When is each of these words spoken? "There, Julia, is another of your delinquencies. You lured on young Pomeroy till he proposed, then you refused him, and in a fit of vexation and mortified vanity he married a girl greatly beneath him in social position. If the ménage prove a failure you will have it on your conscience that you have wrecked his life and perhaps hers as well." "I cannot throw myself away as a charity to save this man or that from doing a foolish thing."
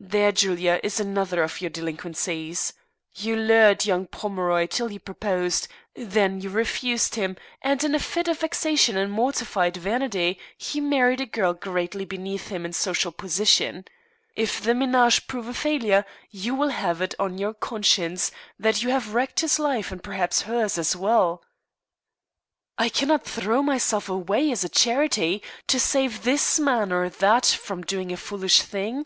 "There, 0.00 0.30
Julia, 0.30 0.78
is 0.84 1.00
another 1.00 1.42
of 1.42 1.60
your 1.60 1.70
delinquencies. 1.70 2.72
You 3.16 3.34
lured 3.34 3.82
on 3.82 3.86
young 3.88 4.06
Pomeroy 4.06 4.66
till 4.68 4.86
he 4.86 4.98
proposed, 4.98 5.66
then 5.96 6.40
you 6.40 6.50
refused 6.50 7.16
him, 7.16 7.36
and 7.62 7.82
in 7.82 7.96
a 7.96 7.98
fit 7.98 8.28
of 8.28 8.38
vexation 8.38 8.96
and 8.96 9.10
mortified 9.10 9.76
vanity 9.76 10.38
he 10.56 10.80
married 10.80 11.20
a 11.20 11.26
girl 11.26 11.52
greatly 11.52 12.04
beneath 12.04 12.46
him 12.46 12.64
in 12.64 12.72
social 12.72 13.10
position. 13.10 13.86
If 14.36 14.60
the 14.60 14.70
ménage 14.72 15.26
prove 15.26 15.48
a 15.48 15.52
failure 15.52 16.06
you 16.30 16.54
will 16.54 16.70
have 16.70 17.00
it 17.02 17.16
on 17.18 17.36
your 17.36 17.52
conscience 17.52 18.30
that 18.56 18.84
you 18.84 18.90
have 18.90 19.14
wrecked 19.14 19.40
his 19.40 19.58
life 19.58 19.90
and 19.90 20.00
perhaps 20.00 20.42
hers 20.42 20.78
as 20.78 20.94
well." 20.94 21.42
"I 22.78 22.88
cannot 22.88 23.24
throw 23.24 23.62
myself 23.62 24.08
away 24.08 24.52
as 24.52 24.62
a 24.62 24.68
charity 24.70 25.42
to 25.66 25.80
save 25.80 26.22
this 26.22 26.60
man 26.60 26.92
or 26.92 27.08
that 27.08 27.46
from 27.46 27.82
doing 27.82 28.12
a 28.12 28.16
foolish 28.16 28.62
thing." 28.62 29.04